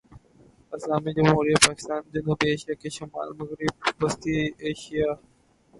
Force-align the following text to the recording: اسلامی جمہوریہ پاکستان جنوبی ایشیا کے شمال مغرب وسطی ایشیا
اسلامی 0.73 1.11
جمہوریہ 1.17 1.57
پاکستان 1.67 2.01
جنوبی 2.13 2.49
ایشیا 2.49 2.75
کے 2.81 2.89
شمال 2.97 3.29
مغرب 3.39 3.73
وسطی 4.03 4.37
ایشیا 4.65 5.07